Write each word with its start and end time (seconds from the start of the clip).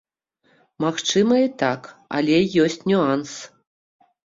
Магчыма 0.85 1.35
і 1.47 1.51
так, 1.63 1.81
але 2.17 2.41
ёсць 2.67 2.81
нюанс. 2.89 3.31